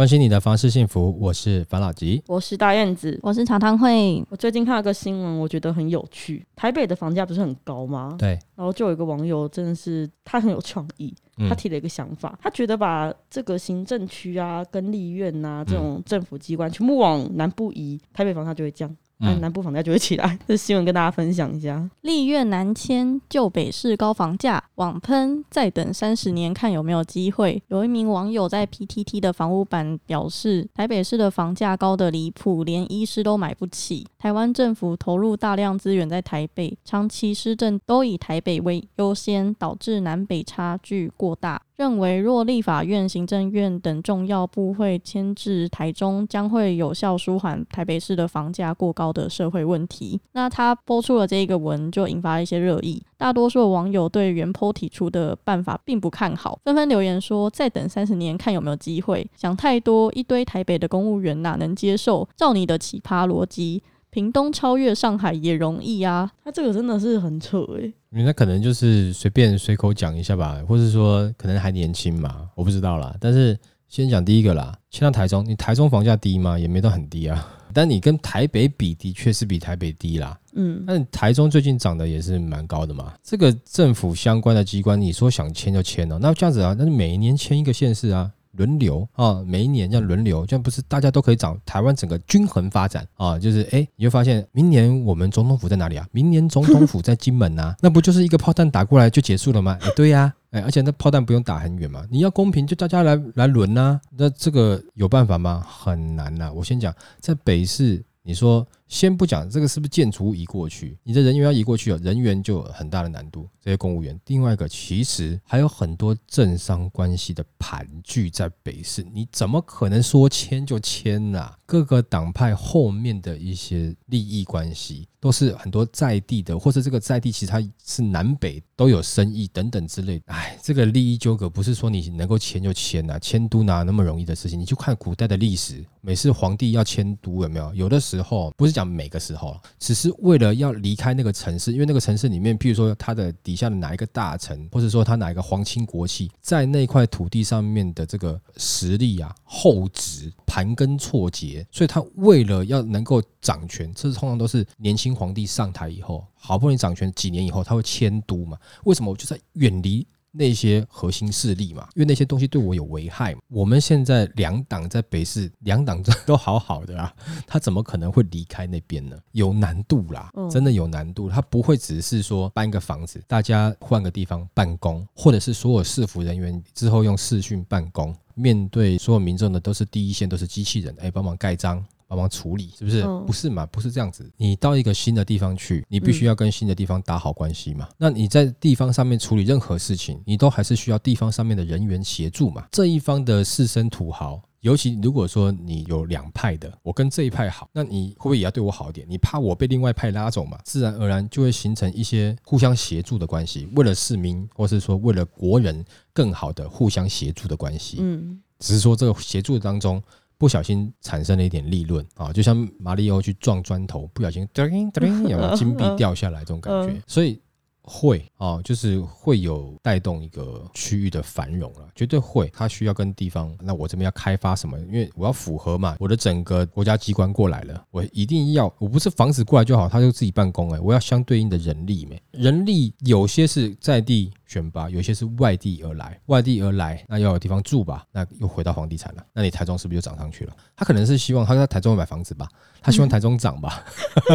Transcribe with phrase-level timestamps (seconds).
[0.00, 4.24] 关心你的房事幸福，我是樊老吉，我是大燕子，我是常汤会。
[4.30, 6.42] 我最近看了个新闻，我觉得很有趣。
[6.56, 8.16] 台北的房价不是很高吗？
[8.18, 8.30] 对。
[8.56, 11.14] 然后就有一个网友，真的是他很有创意，
[11.50, 18.90] 他提了一个想法，嗯、他觉得把这个行政区啊、跟立院呐、啊、这种政府机关全部往南部移，台北房价就会降。
[19.20, 20.38] 嗯，南部房价就会起来。
[20.48, 27.62] 这新闻跟大家分享一下：立院南迁，旧北市高房价，网喷，再等三十年看有没有机会。
[27.68, 34.06] 有一名网友在 PTT 的房屋版表示，台北市的房价高得离谱，连医师都买不起。
[34.18, 41.60] 台湾政府投入大量资源在台北，长期施政都以台北为优先，导致南北差距过大。
[41.80, 50.20] 认为若立法院、行政院等重要部会迁至台中，将会有效舒缓台北市的房价过高的社会问题。
[50.32, 53.02] 那他播出了这一个文，就引发了一些热议。
[53.16, 62.28] 大多数的网友对原坡提出的办法并不看好，纷纷留言说：“再等三十年，看有没有机会。”想太多，一堆台北的公务员哪能接受？
[62.36, 63.82] 照你的奇葩逻辑。
[64.10, 68.22] 屏东超越上海也容易啊，他这个真的是很扯诶、欸。
[68.24, 73.14] 那可能就是随便随口讲一下吧，或是说可能还年轻嘛，我不知道啦。
[73.20, 73.56] 但是
[73.88, 76.58] 先讲第一个啦，先到台中，你台中房价低吗？
[76.58, 77.56] 也没到很低啊。
[77.72, 80.36] 但你跟台北比，的确是比台北低啦。
[80.54, 83.14] 嗯，但台中最近涨的也是蛮高的嘛。
[83.22, 88.28] 这个政府相关的机关，你说想签就迁哦，那这样子啊，那是每一年签一个县市啊。
[88.52, 91.58] 轮流啊，每一年这样轮流，这样不是大家都可以涨？
[91.64, 96.06] 台湾整个均衡发展啊，就是哎，你会发现明年我们总统府在哪里啊？
[96.12, 99.78] 明年总统府在金门呐， 那不就是一个炮弹打过来就结束了吗？
[99.82, 105.64] 哎，对呀，哎，而且那炮弹不用打很远嘛，你要公平就大家来来轮呐，那这个有办法吗？
[105.68, 106.52] 很难呐。
[106.52, 108.66] 我先讲，在北市，你说。
[108.90, 113.48] 先不讲这个是不是建筑移过去，你的人员要移过去，人员就有很大的难度。
[113.62, 121.52] 这些公务员，另外一个其实还有很多政商关系的盘踞在北市，你怎么可能说迁就迁呢？
[121.66, 130.24] 各个党派后面的一些利益关系，都是很多在地的，或者这个在地其实它是南北都有生意等等之类的。
[130.32, 134.58] 哎，这个利益纠葛不是说你能够迁就迁呐，迁都哪那么容易的事情？
[134.58, 137.72] 你就看古代的历史，每次皇帝要迁都有没有？
[137.74, 138.79] 有的时候不是讲。
[138.84, 158.58] 每个时候，只是为了要离开那个城市，因为那个城市里面，譬如说他的底下的哪一个大臣，或者说他哪一个皇亲国戚，在那块土地上面的这个实力啊、厚植、盘根错节，所以他为了要能够掌权，这是通常都是年轻皇帝上台以后，好不容易掌权几年以后，他会迁都嘛？
[158.84, 159.10] 为什么？
[159.10, 160.06] 我就在远离。
[160.32, 163.34] 那些核心势力嘛，因为那些东西对我有危害。
[163.48, 167.12] 我们现在两党在北市，两党都好好的啊，
[167.46, 169.16] 他怎么可能会离开那边呢？
[169.32, 171.28] 有难度啦，真的有难度。
[171.28, 181.84] 他不会只是说搬个房子，大家换个地方办公，或者是所有市府人员之后用视讯办公，面对所有民众的都是第一线，都是机器人，哎，帮忙盖章。
[182.10, 183.04] 帮忙处理是不是？
[183.24, 183.64] 不是嘛？
[183.66, 184.28] 不是这样子。
[184.36, 187.88] 你到一个新的地方去，你必须要跟新的地方打好关系嘛。
[187.96, 192.66] 那你在地方上面处理任何事情，你都还是需要地方上面的人员协助嘛。
[192.72, 199.06] 这一方的士绅土豪，尤其如果说你有两派的，我跟这一派好，那你会不会也要对我好一点？
[199.08, 200.58] 你怕我被另外一派拉走嘛？
[200.64, 207.98] 自然而然就会形成一些互相协助的关系，为了市民，或是说为了国人更好的互相协助的关系。
[208.00, 210.02] 嗯，只是说这个协助当中。
[210.40, 216.98] 不小心产生了一点利润啊，就像马里奥去撞砖头，不小心叮叮， 有金币掉下来这种感觉？
[217.06, 217.38] 所以
[217.82, 222.50] 会啊，就是会有带动一个区域的繁荣了，绝对会。
[222.54, 224.78] 它需要跟地方，那我这边要开发什么？
[224.78, 232.18] 因为我要符合嘛，我的整个国家机关过来了，我一定要，我不是房子过来就好，他就自己办公哎，我要相对应的人力没？
[232.30, 234.32] 人力有些是在地。
[234.50, 238.04] 选拔有些是外地而来，外地而来，那要有地方住吧？
[238.10, 239.24] 那又回到房地产了。
[239.32, 240.52] 那你台中是不是就涨上去了？
[240.74, 242.48] 他可能是希望他在台中买房子吧？
[242.82, 243.84] 他希望台中涨吧？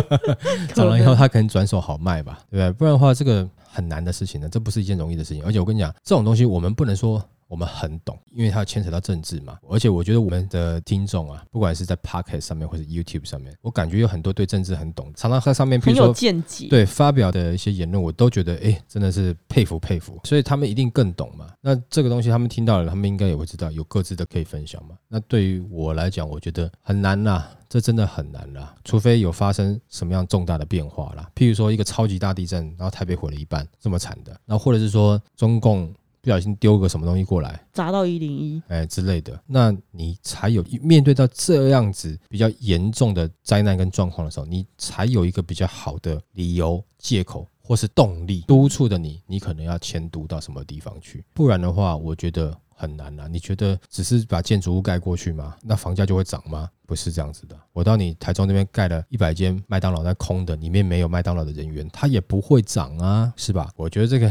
[0.74, 2.40] 涨了以后他可能转手好卖吧？
[2.50, 2.72] 对不对？
[2.72, 5.44] 不然的话，这个很难的事情呢，这不是一件容易的事情。
[5.44, 7.22] 而且我跟你讲，这种东西我们不能说。
[7.48, 9.58] 我们很懂，因为它牵扯到政治嘛。
[9.70, 20.20] 而且我觉得我们的听众啊，不管是在 Podcast 上面或者 YouTube 上面，我感觉有很多对政治很懂，常常在上面，比如说见解，对发表的一些言论，我都觉得哎，真的是佩服佩服。
[20.24, 21.48] 所以他们一定更懂嘛。
[21.62, 24.96] 那这个东西他们听到了，他们应该也会知道，有各自的可以分享嘛。
[25.08, 28.76] 那对于我来讲，我觉得很难呐，这真的很难啦。
[28.84, 34.32] 除非有发生什么样重大的变化啦，譬如说一个超级大地震，然后台北毁了一半，这么惨的。
[34.46, 35.94] 然后或者是说中共。
[36.26, 52.58] 不小心丢个什么东西过来，砸到一零一，哎之类的，那你才有面对到这样子比较严重的灾难跟状况的时候，你才有一个比较好的理由、借口或是动力督促的你，你可能要迁都到什么地方去，不然的话，我觉得。
[52.78, 53.26] 很难啊！
[53.26, 55.56] 你觉得只是把建筑物盖过去吗？
[55.64, 56.70] 那房价就会涨吗？
[56.86, 57.58] 不是这样子的。
[57.72, 63.72] 我到你台中那边盖了一百间麦当劳，在空的，里面没有麦当劳的人员，它也不会涨啊，是吧？
[63.78, 64.30] 我觉得这个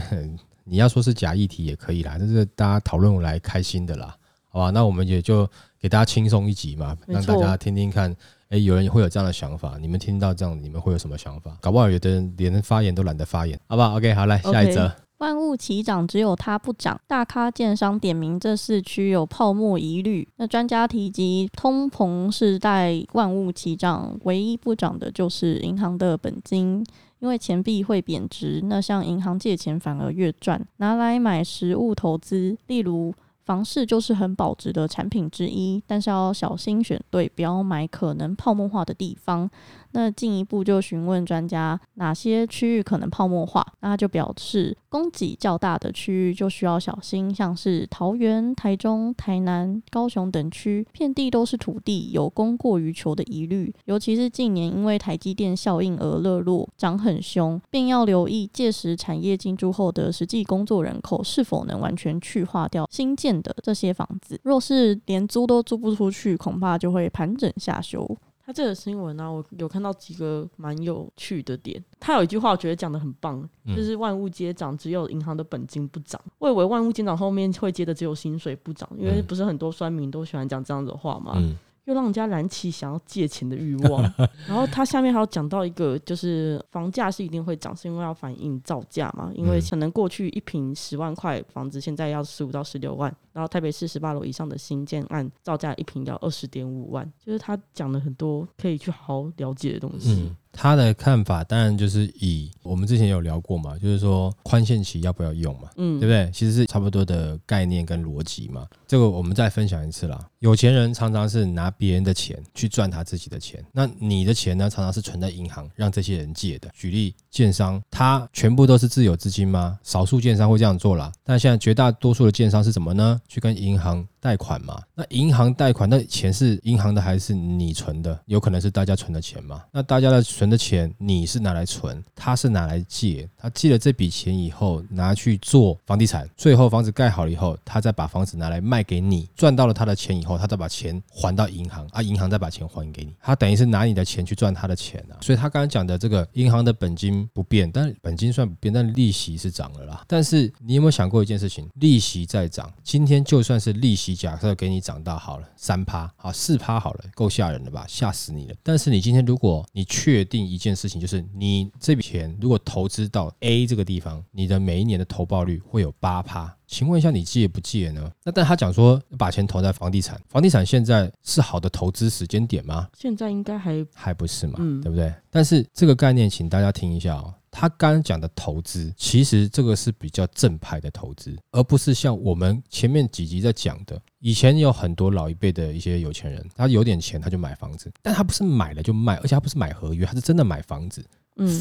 [0.64, 4.16] 你要说是假议题也可以啦，但是大家讨论来开心的啦，
[4.49, 4.70] 好吧？
[4.70, 5.49] 那我们也就
[5.81, 8.14] 给大家轻松一集嘛，让大家听听看。
[8.50, 11.56] 诶，有人会有这样的想法，你们听到这样，你们会有什么想法？
[11.61, 14.87] 搞不好有的人连发言都懒得发言，好不好？OK，好，来下一则。
[14.87, 14.93] Okay.
[15.19, 17.00] 万物齐涨，只有它不涨。
[17.06, 20.28] 大咖建商点名这四区有泡沫疑虑。
[20.37, 26.84] 那专家提及，通膨时代万物齐涨，唯一不涨的就是银行的本金，
[27.25, 28.61] 因为钱币会贬值。
[28.65, 33.12] 那向银行借钱反而越赚，拿来买实物投资，例如。
[33.47, 39.50] 房市就是很保值的产品之一，但是要小心选对，不要买可能泡沫化的地方。
[39.94, 53.73] 那进一步就询问专家哪些区域可能泡沫化，那他就表示，供给较大的区域就需要小心，像是桃园、台中、台南、高雄等区，遍地都是土地，有供过于求的疑虑。
[53.85, 64.40] 尤其是近年因为台积电效应而热络，涨很凶，并要留意届时产业进驻后的实际工作人口是否能完全去化掉新建的这些房子。
[64.43, 68.17] 若是连租都租不出去，恐怕就会盘整下修。
[68.44, 71.82] 他这个新闻呢、啊，我有看到几个蛮有趣的点。
[71.99, 81.32] 他有一句话，我觉得讲的很棒，就是“万物皆涨，只有银行的本金不涨。”我以为“万物皆涨”后面会接的只有薪水不涨，因为不是很多酸民都喜欢讲这样子的话嘛。
[81.37, 81.56] 嗯
[81.87, 84.02] 又让人家燃起想要借钱的欲望，
[84.49, 89.31] 然后他下面还有讲到一个，就是房价是一定会涨，是因为要反映造价嘛。
[89.35, 100.12] 因为可能过去一平十万块房子，现在要十五到十六万，然后台北市十八楼以上的新建案造价一平要二十点五万，就是他讲了很多可以去好好了解的东西。
[100.12, 106.31] 嗯他的看法当然就是以我们之前有聊过嘛，就是说宽限期要不要用嘛，嗯，对不对？
[106.32, 108.64] 其实是差不多的概念跟逻辑嘛。
[108.86, 110.25] 这个我们再分享一次啦。
[110.38, 116.70] 有钱人常常是拿别人的钱去赚他自己的钱，那你的钱呢，常常是存在银行让这些人借的。
[116.72, 119.76] 举例，建商他全部都是自有资金吗？
[119.82, 123.20] 少数建商会这样做啦，但现在绝大多数的建商是什么呢？
[123.29, 124.09] 去跟银行。
[124.25, 128.19] 贷款嘛，那银行贷款，那钱是银行的还是你存的？
[128.25, 129.62] 有可能是大家存的钱嘛。
[129.71, 133.29] 那大家的存的钱，你是拿来存，他是拿来借。
[133.37, 143.12] 他借了这笔钱以后，拿去做房地产，最后房子盖好了以后，他再把房子拿来卖给你，赚到了他的钱以后，他再把钱还到银行，啊，银行再把钱还给你。
[143.21, 145.21] 他等于是拿你的钱去赚他的钱啊。
[145.21, 150.03] 所以他刚刚讲的这个银行的本金不变，但本金算不变，但利息是涨了啦。
[150.09, 151.69] 但是你有没有想过一件事情？
[151.75, 154.13] 利息在涨，今天就算是利息。
[154.14, 157.84] 假设给你涨到好了三趴，好四趴好了，够吓人了吧？
[157.88, 158.55] 吓死你了！
[158.62, 166.55] 但是你今天如果你确定一件事情，就是你这笔钱如果投资到 A 这个地方，你的每一年的投报率会有八趴。
[166.66, 168.11] 请问一下，你借不借呢？
[168.25, 172.88] 那但他讲说把钱投在房地产，房地产现在是好的投资时间点吗？
[172.99, 175.12] 现在应该还还不是嘛，嗯，对不对？
[175.31, 177.34] 但是这个概念，请大家听一下哦。
[177.54, 184.00] 他刚刚讲的投资，其实这个是比较正派的投资，而不是像我们前面几集在讲的。
[184.18, 191.04] 以前有很多老一辈的一些有钱人，他有点钱他就买房子，但他不是买了就卖，而且他不是买合约，他是真的买房子。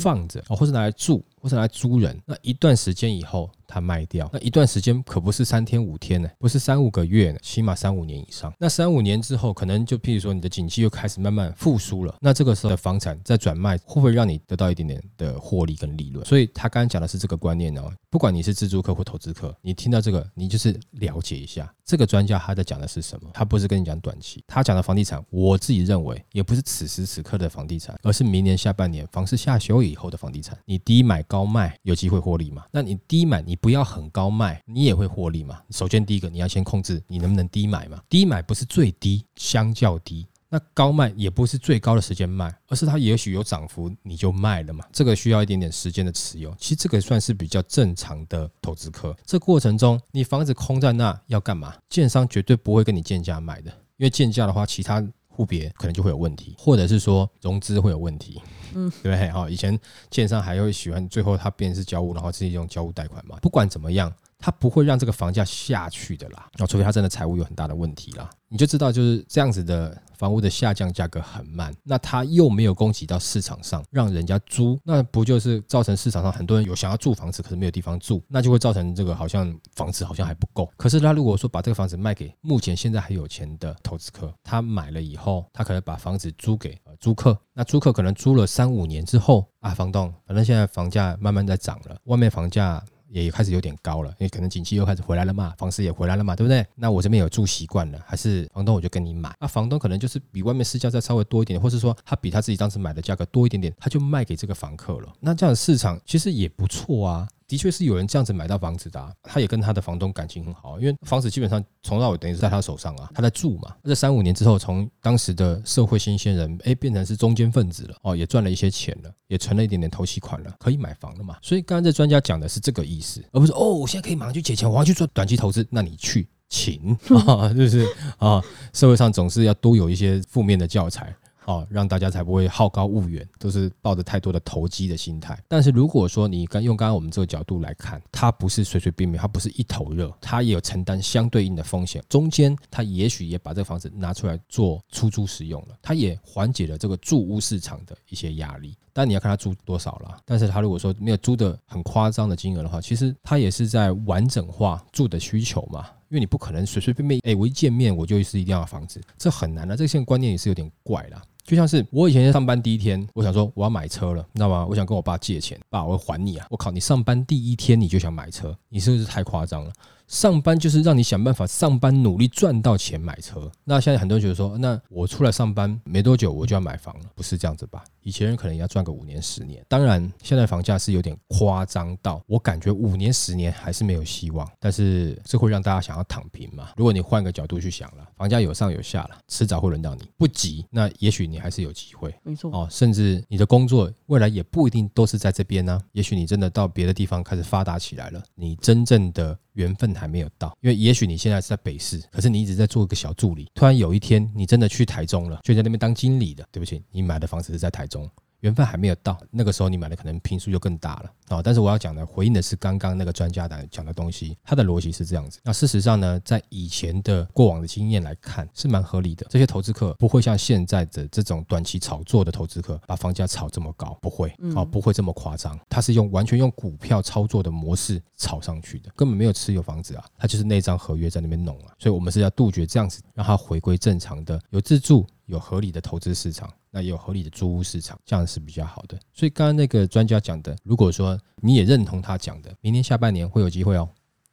[0.03, 2.17] 放着哦，或是拿来住，或是拿来租人。
[2.25, 4.29] 那一段时间以后，他卖掉。
[4.31, 8.53] 那一段时间可不是三天五天呢，不是三五个月呢，起码三五年以上。
[8.57, 12.15] 那三五年之后，可能就譬如说，你的景气又开始慢慢复苏了。
[12.21, 16.25] 那这个时候的房产再转卖，会不会让你得到一点点的获利跟利润？
[16.25, 17.91] 所以他刚刚讲的是这个观念哦。
[18.09, 23.29] 不管你是自住客或投资客，你听到这个，你就是了解一下这个专家他在讲的是什么。
[23.33, 32.63] 他不是跟你讲短期，他讲的房地产，我自己认为也不是此时此刻的房地产，而是明年下半年房市下修以后的房地产，你低买高卖有机会获利嘛？
[32.69, 35.59] 那你低买，你不要很高卖，你也会获利嘛？
[35.71, 37.99] 首先第一个，你要先控制你能不能低买嘛。
[38.07, 40.27] 低买不是最低，相较低。
[40.47, 44.85] 那高卖也不是最高的时间卖，而是它也许有涨幅，你就卖了嘛。
[44.93, 46.53] 这个需要一点点时间的持有。
[46.59, 49.17] 其实这个算是比较正常的投资客。
[49.25, 51.73] 这过程中，你房子空在那要干嘛？
[51.89, 55.03] 建商绝对不会跟你建价卖的，因为建价的话，其他
[55.35, 58.41] 户别可能就会有问题，或者是说融资会有问题。
[58.75, 59.29] 嗯，对不对？
[59.31, 59.77] 哈，以前
[60.09, 63.37] 建商还会喜欢最后他变成是交物，然后自己用交物贷款嘛。
[63.41, 64.13] 不管怎么样。
[64.43, 66.49] 他不会让这个房价下去的啦。
[66.57, 68.29] 那，除非他真的财务有很大的问题啦。
[68.49, 80.69] 你就知道就是这样子的房屋的下降价格很慢，那他又没有供给到市场上，让人家租，那不就是造成市场上很多人有想要住房子，可是没有地方住，那就会造成这个好像房子好像还不够。
[80.75, 92.83] 可是他如果说把这个房子卖给目前现在还有钱的投资客，他买了以后，他可能把房子租给呃租客，那租客可能租了三五年之后啊，房东反正现在房价慢慢在涨了，外面房价。
[93.21, 96.65] 也开始有点高了，因为可能景气又开始回来了嘛，房市也回来了嘛，对不对？
[96.75, 99.33] 那我这边有住习惯了，还是房东我就跟你买。
[99.39, 105.13] 那房东可能就是比外面市价再稍微多一点，或是说他比他自己当时买的价格多一点点，他就卖给这个房客了。
[105.19, 107.27] 那这样的市场其实也不错啊。
[107.47, 113.75] 的确是有人这样子买到房子的，啊，他也跟他的房东感情很好，因为房子基本上从到尾等于是在他手上啊，他在住嘛。
[113.83, 121.37] 这三五年之后，从当时的社会新鲜人，哎，变成是中间分子了，哦，也赚了一些钱了，也存了一点点头期款了，可以买房了嘛。
[121.41, 126.97] 所以刚刚这专家讲的是这个意思，而不是哦，我现在可以马上去借钱，我要去做短期投资，那你去请
[127.27, 128.41] 啊， 就是啊，
[128.73, 131.15] 社会上总是要多有一些负面的教材。
[131.45, 135.37] 哦，让大家才不会好高骛远，都是抱着太多的投机的心态。
[135.47, 142.03] 但是如果说你刚用刚刚我们这个角度来看，它不是随随便便，它不是一头热，它也有承担相对应的风险。
[142.07, 148.75] 中间它也许也把这个房子拿出来做出租使用了，它也缓解了这个住屋市场的一些压力。
[148.95, 150.17] 但你要看它租多少了。
[150.23, 155.87] 但是它如果说没有租的很夸张的金额的话，其实它也是在完整化住的需求嘛。
[156.13, 159.75] 因为你不可能随随便便，哎，我一见面我就是一定要房子，这很难的。
[159.75, 161.19] 这个现在观念也是有点怪啦。
[161.43, 164.63] 就像是我以前上班第一天，我想说我要买车了，你知道吗？
[164.69, 166.45] 我想跟我爸借钱，爸，我会还你啊！
[166.51, 169.73] 我靠，你上班第一天你就想买车，你是不是太夸张了？
[170.13, 173.51] 上班就是让你想办法上班努力赚到钱买车。
[173.63, 177.83] 那现在很多人觉得说，那我出来上班没多久我就要买房了，不是这样子吧？
[178.03, 179.65] 以前人可能要赚个五年十年。
[179.67, 184.47] 当然，现在房价是有点夸张到，我感觉五年十年还是没有希望。
[184.59, 186.69] 但是这会让大家想要躺平嘛？
[186.77, 190.03] 如果你换个角度去想了，房价有上有下了，迟早会轮到你。
[190.15, 192.13] 不急，那也许你还是有机会。
[192.21, 195.81] 没错哦，甚至你的工作未来也不一定都是在这边呢。
[195.93, 199.35] 也许你真的到别的地方开始发达起来了，你真正的。
[199.53, 203.47] 缘分还还没有到，因为也许你现在是在北市，可是你一直在做一个小助理。
[203.55, 206.45] 突然有一天，你真的去台中了，就在那边当经理的。
[206.51, 208.09] 对不起，你买的房子是在台中。
[208.43, 211.41] 缘分还没有到，那个时候你买的可能平数就更大了啊！
[211.41, 215.39] 但是我要讲的回应的是刚刚那个专家的讲的东西，他的逻辑是这样子。
[215.43, 219.25] 那事实上呢，在以前的过往的经验来看，是蛮合理的。
[219.29, 225.57] 这些投资客不会像现在的这种短期炒作的投资客把房价炒这么高，不会啊，不会这么夸张。
[225.69, 231.71] 他是用完全用股票操作的模式炒上去的，根本没有持有房子啊，他就是那张合约在那边弄啊。
[231.79, 235.07] 所以我们是要杜绝这样子，让它回归正常的有自住。
[235.25, 238.99] 有合理的投资市场，那也有合理的租屋市场，这样是比较好的。
[239.13, 243.87] 所以刚刚那个专家讲的，如果说你也认同他讲的，明年下半年会有机会哦，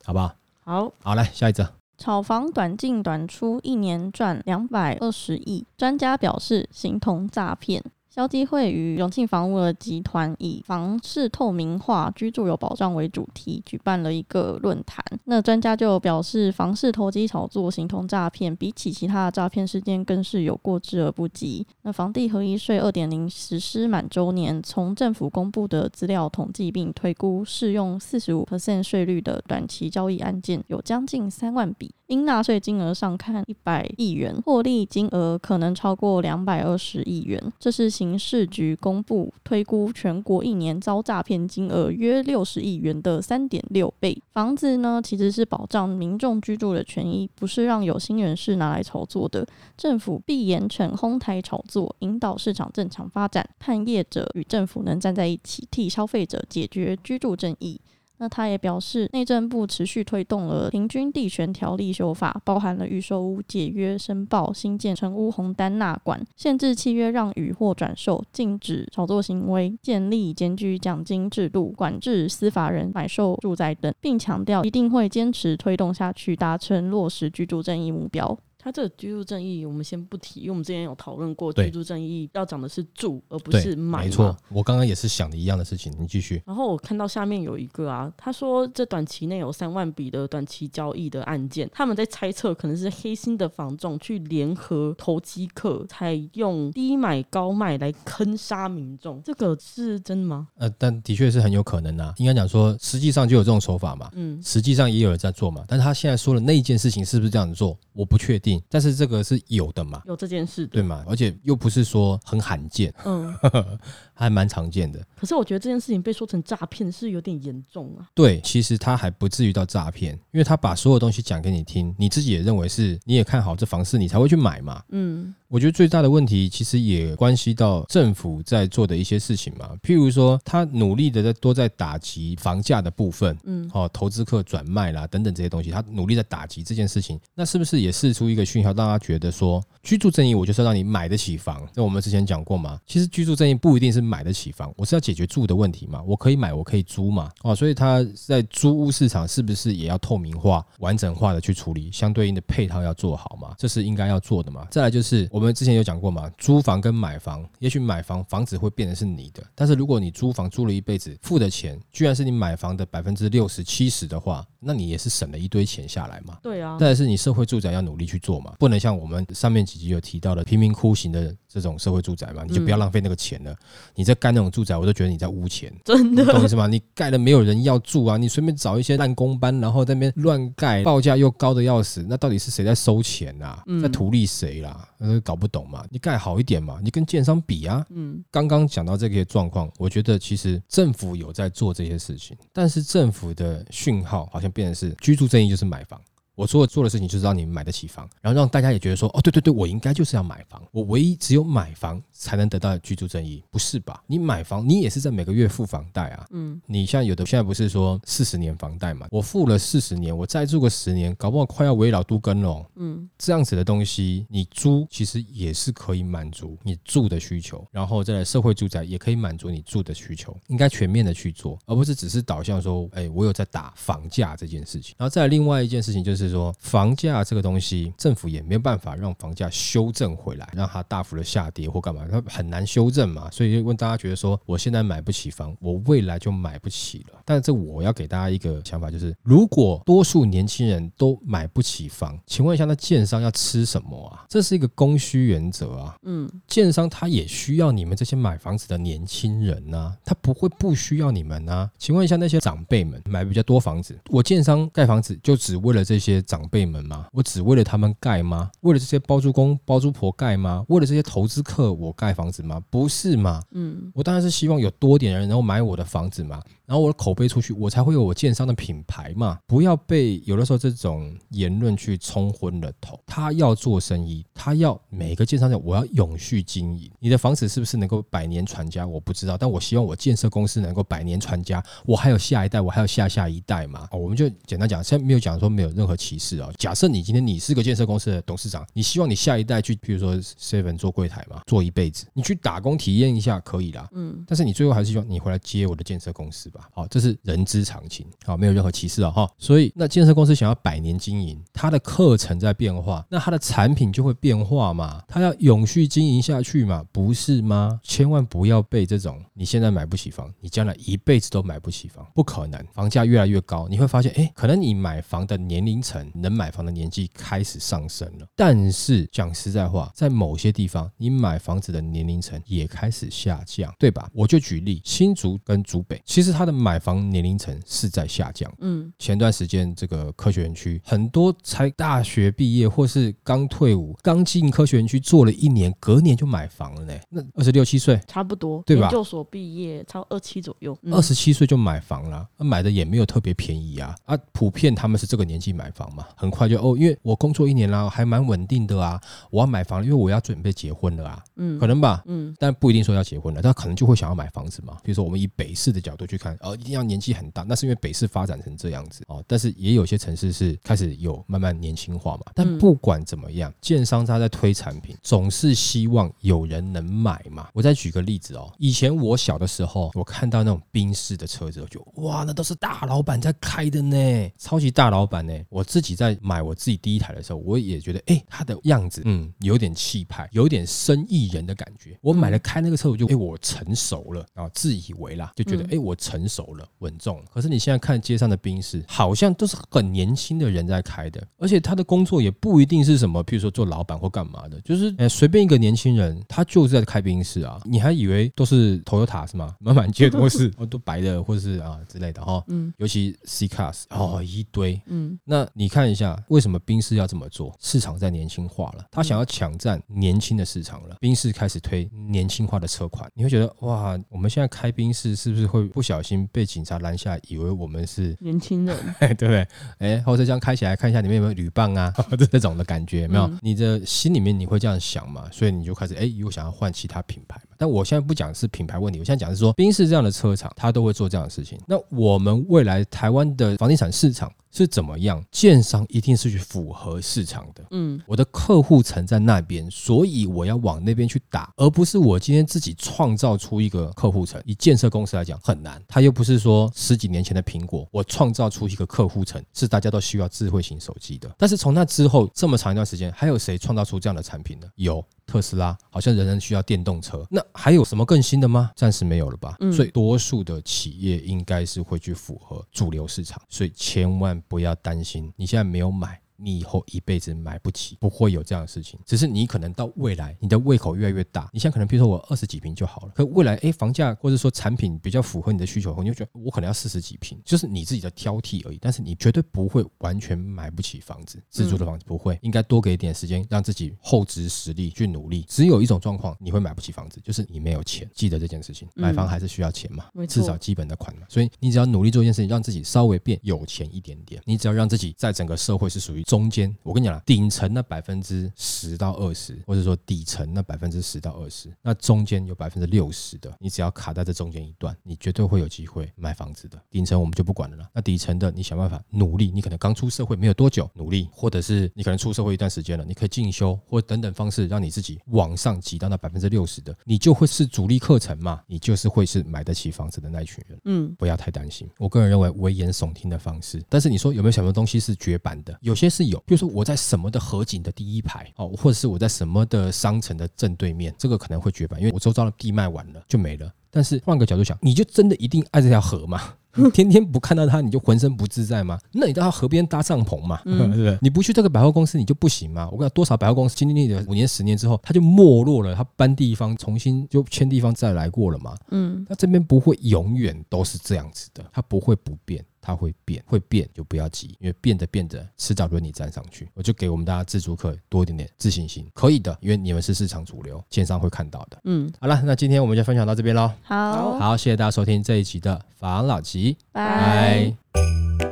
[0.05, 0.35] 好不好？
[0.61, 1.67] 好，好，来下一则，
[1.99, 7.85] 炒房短进短出，一年赚两百二十亿，专家表示形同诈骗。
[8.13, 15.05] 消基会与永庆房屋的集团以房市透明化、居住有保障为主题，举办了一个论坛。
[15.27, 21.65] 那专家就表示，房市投机炒作形同诈骗，比起其他的诈骗事件，更是有过之而不及。
[21.83, 31.95] 那房地合一税二点零实施满周年，从政府公布的资料统计并推估，适用四十五 percent 税率的短期交易案件有将近三万笔。
[32.09, 37.41] 应纳税金额上看，一百亿元，获利金额可能超过两百二十亿元。
[37.61, 44.19] 这是刑事局公布推估全国一年遭诈骗金额约六十亿元的三点六倍。
[44.33, 49.47] 房子呢，其实是保障民众居住的权益，不是让有心人士拿来炒作的。
[49.77, 57.79] 政府必严惩哄抬炒作，引导市场正常发展，盼业者与政府能站在一起，替消费者解决居住争议。
[58.21, 78.39] 那他也表示，内政部持续推动了平均地权条例修法，包含了预售屋解约申报、新建成屋红单纳管、限制契约让与或转售、禁止炒作行为、建立检举奖金制度、管制司法人买售住宅等，并强调一定会坚持推动下去，达成落实居住正义目标。
[78.63, 84.05] 他这个居住正义，我们先不提，因为我们之前有讨论过，居住正义要讲的是住，而不是买。
[84.05, 85.91] 没错，我刚刚也是想的一样的事情。
[85.99, 86.43] 你继续。
[86.47, 100.49] 然后我看到下面有一个啊，他说这短期内有三万笔的短期交易的案件，他们在猜测可能是黑心的房仲去联合投机客，采用低买高卖来坑杀民众，这个是真的吗？
[100.57, 102.13] 呃，但的确是很有可能啊。
[102.19, 104.11] 应该讲说，实际上就有这种手法嘛。
[104.15, 105.65] 嗯，实际上也有人在做嘛。
[105.67, 108.50] 但是他现在说的那一件事情是不是这样子做，我不确定。
[108.51, 111.05] 定，但是这个是有的嘛，有这件事，对嘛？
[111.09, 113.35] 而且又不是说很罕见，嗯，
[114.21, 115.05] 还蛮常见的。
[115.17, 118.07] 可是我觉得这件事情被说成诈骗是有点严重啊。
[118.15, 124.83] 对，其实他还不至于到诈骗，因为他把所有东西讲给你听，你自己也认为是，你也看好这房市，你才会去买嘛。
[124.91, 141.67] 嗯，我觉得最大的问题其实也关系到政府在做的一些事情嘛，譬如说他努力的在多在打击房价的部分，嗯，哦，投资客转卖啦等等这些东西，他努力在打击这件事情，那是不是也试出一个讯号，让他觉得说居住正义，我就是要让你买得起房？
[141.75, 154.67] 那我们之前讲过嘛，其实居住正义不一定是买得起房，我是要解决住的问题嘛，我可以买，我可以租嘛，哦，所以他在租屋市场是不是也要透明化、完整化的去处理，相对应的配套要做好嘛，这是应该要做的嘛。
[154.71, 166.39] 再来就是我们之前有讲过嘛，租房跟买房，也许买房房子会变成是你的，但是如果你租房租了一辈子，付的钱居然是你买房的百分之六十七十的话，那你也是省了一堆钱下来嘛。
[166.43, 166.77] 对啊。
[166.79, 173.55] 再来是你社会住宅要努力去做嘛，不能像我们上面几集有提到的贫民窟型的这种社会住宅嘛，你就不要浪费那个钱了。
[174.01, 176.67] 你在盖那种住宅，我都觉得你在污钱，真的，懂意思吗？
[176.67, 183.63] 你盖了没有人要住啊，你随便找一些烂工班，然后在那边乱盖，报价又高的要死，那到底是谁在收钱啊？
[183.83, 184.89] 在图利谁啦？
[185.23, 185.85] 搞不懂嘛。
[185.91, 187.85] 你盖好一点嘛，你跟建商比啊。
[187.91, 196.01] 嗯，刚刚讲到这些状况，我觉得其实政府有在做这些事情，但是政府的讯号好像变成是居住正义就是买房。
[196.41, 204.03] 我做做的事情就是让你们买得起房，然后让大家也觉得说，哦，对对对，我应该就是要买房，我唯一只有买房才能得到居住正义，不是吧？
[204.07, 206.27] 你买房，你也是在每个月付房贷啊。
[206.31, 209.07] 嗯，你像有的现在不是说四十年房贷嘛？
[209.11, 212.65] 我付了四十年，我再住个十年，搞不好快要围老都更了。
[212.77, 224.95] 嗯，这样子的东西，你租其实也是可以满足你住的需求，然后再来社会住宅也可以满足你住的需求，应该全面的去做，而不是只是导向说，哎，我有在打房价这件事情。
[224.97, 226.30] 然后再另外一件事情就是。
[226.31, 233.31] 说房价这个东西，政府也没有办法让房价修正回来，让它大幅的下跌或干嘛，它很难修正嘛。
[233.31, 237.21] 所以就问大家觉得说，我现在买不起房，我未来就买不起了。
[237.25, 244.25] 但是这我要给大家一个想法，就是如果多数年轻人都买不起房，请问一下，那建商要吃什么啊？
[244.29, 245.97] 这是一个供需原则啊。
[246.03, 251.71] 嗯，建商他也需要你们这些买房子的年轻人呐、啊，他不会不需要你们啊。
[251.79, 256.10] 请问一下那些长辈们买比较多房子，我建商盖房子就只为了这些。
[256.23, 257.09] 长辈们吗？
[257.13, 258.51] 我只为了他们盖吗？
[258.61, 260.65] 为了这些包租公包租婆盖吗？
[260.69, 262.59] 为了这些投资客我盖房子吗？
[262.71, 263.43] 不是嘛？
[263.51, 269.39] 嗯，我当然是希望有多点人然后买我的房子嘛，然后我的口碑出去，我才会有我建商的品牌嘛。
[269.47, 272.99] 不要被有的时候这种言论去冲昏了头。
[273.05, 276.91] 他要做生意，他要每个建商讲我要永续经营。
[276.99, 278.87] 你的房子是不是能够百年传家？
[278.87, 281.63] 我不知道，但我希望我建设公司能够百年传家。
[281.85, 283.87] 我还有下一代，我还有下下一代嘛。
[283.93, 286.00] 哦，我们就简单讲，现在没有讲说没有任何。
[286.01, 286.51] 歧视啊！
[286.59, 293.87] 假设你今天你是个建设公司的董事长，你希望你下一代去，比如说 Seven 做柜台嘛，做一辈子，你去打工体验一下可以啦。
[293.93, 296.69] 嗯，但是你最后还是希望你回来接我的建设公司吧。
[296.73, 298.07] 好，这是人之常情。
[298.25, 299.31] 好，没有任何歧视啊哈。
[299.39, 307.79] 所以那建设公司想要百年经营，它的课程在变化，那它的产品就会变化嘛，它要永续经营下去嘛，不是吗？
[307.83, 312.65] 千万不要被这种你现在买不起房，你将来一辈子都买不起房，不可能。
[312.73, 316.11] 房价越来越高，你会发现，哎，可能你买房的年龄层。
[316.15, 324.09] 能买房的年纪开始上升了，但是讲实在话，在某些地方，你买房子的年龄层也开始下降，对吧？
[324.13, 328.53] 我就举例新竹跟竹北，其实它的买房年龄层是在下降。
[328.59, 336.95] 嗯，前段时间这个科学园区，很多才大学毕业或是刚退伍、刚进科学园区做了一年，隔年就买房了呢。
[337.09, 338.83] 那二十六七岁，差不多，对吧？
[338.83, 343.95] 研究所毕业，超二七左右，二十七岁就买房了，买的也没有特别便宜啊。
[344.05, 345.80] 啊，普遍他们是这个年纪买房。
[345.95, 349.01] 嘛，很快就哦，因为我工作一年啦，还蛮稳定的啊。
[349.31, 351.23] 我要买房，因为我要准备结婚了啊。
[351.37, 352.03] 嗯，可能吧。
[352.07, 354.77] 嗯，但不一定说要结婚了，他可能就会想要买房子嘛。
[354.83, 359.23] 比如说，我们以北市的角度去看，哦，一定要年纪很大，那是因为北市发展成这样子哦。
[359.27, 362.25] 但是也有些城市是开始有慢慢年轻化嘛。
[362.35, 367.49] 但不管怎么样，建商他在推产品，总是希望有人能买嘛。
[367.53, 375.33] 我再举个例子哦，以前我小的时候，我看到那种宾士的车子，我就哇，那都是大老板在开的呢，超级大老板呢。
[375.49, 381.97] 我自己在买我自己第一台的时候，我也觉得，哎，它的样子，嗯，有点气派，有点生意人的感觉。
[382.01, 387.23] 我买了开那个车，我就，哎，我成熟了啊，自以为啦，就觉得，哎，我成熟了，稳重。
[387.33, 397.61] 可是你现在看街上的宾士，好像都是很年轻的人在开的，而且他的工作也不一定是什么，譬如说做老板或干嘛的，就是，哎，随便一个年轻人，他就是在开宾士啊。
[397.65, 399.55] 你还以为都是 Toyota 是吗？
[399.63, 402.43] 满满街都是， 哦，都白的或者是啊之类的哈。
[402.49, 405.71] 嗯，尤其 C Class 哦，一堆，嗯，那你。
[405.71, 407.57] 看一下，为什么宾士要这么做？
[407.61, 410.97] 市场在年轻化了，他想要抢占年轻的市场了。
[410.99, 418.77] 宾士开始推年轻化的车款，你会觉得哇，我们现在开宾士是不是会不小心被警察拦下，以为我们是年轻人？
[418.99, 419.47] 对不对？
[419.79, 421.95] 哎，后车厢开起来，看一下里面有没有铝棒啊，
[422.33, 423.31] 这种的感觉有没有？
[423.41, 425.29] 你的心里面你会这样想嘛？
[425.31, 427.55] 所以你就开始哎，又想要换其他品牌嘛？
[427.57, 431.57] 但我现在不讲是品牌问题，我现在讲的是说，宾士这样的车厂，他都会做这样的事情。
[431.69, 434.29] 那我们未来台湾的房地产市场。
[434.51, 435.25] 是怎么样？
[435.31, 437.65] 建商一定是去符合市场的。
[437.71, 444.41] 嗯，我的客户层在那边，所以我要往那边去打，而不是我今天自己创造出一个客户层。
[444.45, 445.83] 以建设公司来讲，很难。
[445.87, 451.31] 他又不是说十几年前的苹果，我创造出一个客户层是大家都需要智慧型手机的。
[451.39, 454.67] 但是从那之后这么长一段时间，还有谁创造出这样的产品呢？
[454.77, 455.05] 有。
[455.27, 458.73] 特斯拉好像人人需要电动车，那还有什么更新的吗？
[458.75, 459.55] 暂时没有了吧。
[459.61, 466.21] 嗯，所以多数的企业应该是会去符合主流市场，所以千万不要担心，你现在没有买。
[466.41, 468.99] 你以后一辈子买不起，不会有这样的事情。
[469.05, 471.49] 只是你可能到未来，你的胃口越来越大。
[471.53, 478.79] 你现在可能比如说我二十几平就好了，可未来诶，房价或者说产品比较符合你的需求后，你就觉得我可能要四十几平，就是你自己的挑剔而已。
[478.81, 482.39] 但是你绝对不会完全买不起房子，自住的房子不会。
[482.43, 485.45] 应该多给一点时间，让自己厚植实力去努力。
[485.49, 488.09] 只有一种状况你会买不起房子，就是你没有钱。
[488.15, 491.27] 记得这件事情，买房还是需要钱嘛，至少基本的款嘛。
[491.29, 494.41] 所以你只要努力做一件事情，让自己稍微变有钱一点点。
[494.45, 496.73] 你只要让自己在整个社会是属于中间。
[496.85, 497.21] 我跟你讲。
[497.27, 506.81] 顶层那百分之十到二十，或者说底层那百分之十到二十，那中间有百分之六十的，你只要卡在这中间一段，你绝对会有机会买房子的。
[506.89, 520.81] 顶层我们就不管了啦，那底层的你想办法努力，你可能刚出社会没有多久，努力，或者是你可能出社会一段时间了，你可以进修或等等方式，让你自己往上挤到那百分之六十的，你就会是主力课程嘛，你就是会是买得起房子的那一群人。
[520.85, 521.89] 嗯，不要太担心。
[521.99, 525.77] 我个人认为危言耸听的方式，但是你说有没有什么东西是绝版的？
[525.83, 526.97] 有些是有，比如说我在。
[527.01, 533.73] 什么的河景的第一排哦，或者是我在什么的商城的正对面，这个可能会绝版，因为我周遭的地卖完了就没了。
[533.91, 536.55] 但是换个角度想，你就真的一定爱这条河吗？
[536.93, 538.99] 天天不看到它，你就浑身不自在吗？
[539.13, 541.19] 那你到河边搭帐篷嘛，对不对？
[541.23, 542.87] 你不去这个百货公司，你就不行吗？
[542.93, 548.77] 我跟你讲，多少百货公司经历了五年、十年之后，它就没落了，它搬地方，重新就迁地方再来过了嘛。
[548.91, 552.65] 嗯，那这边不会永远都是这样子的，它不会不变。
[552.81, 556.69] 它会变，会变就不要急，因为变着变着，迟早轮你站上去。
[556.75, 561.81] 我就给我们大家自主客多一点点自信心，可以的，因为你们是市场主流，线上会看到的。
[561.85, 563.71] 嗯，好了，那今天我们就分享到这边喽。
[563.83, 568.50] 好，好，谢谢大家收听这一集的房老吉，拜。